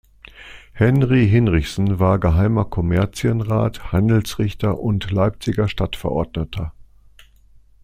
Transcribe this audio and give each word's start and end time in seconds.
Henri 0.73 1.27
Hinrichsen 1.27 1.99
war 1.99 2.17
Geheimer 2.17 2.65
Kommerzienrat, 2.65 3.91
Handelsrichter 3.91 4.79
und 4.79 5.11
Leipziger 5.11 5.67
Stadtverordneter. 5.67 6.73